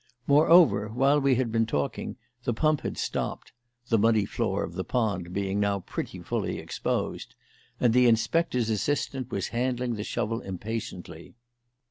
Moreover, 0.25 0.89
while 0.89 1.21
we 1.21 1.35
had 1.35 1.51
been 1.51 1.67
talking, 1.67 2.15
the 2.43 2.55
pump 2.55 2.81
had 2.81 2.97
stopped 2.97 3.51
(the 3.89 3.99
muddy 3.99 4.25
floor 4.25 4.63
of 4.63 4.73
the 4.73 4.83
pond 4.83 5.31
being 5.31 5.59
now 5.59 5.81
pretty 5.81 6.23
fully 6.23 6.57
exposed), 6.57 7.35
and 7.79 7.93
the 7.93 8.07
inspector's 8.07 8.71
assistant 8.71 9.29
was 9.29 9.49
handling 9.49 9.93
the 9.93 10.03
shovel 10.03 10.41
impatiently. 10.41 11.35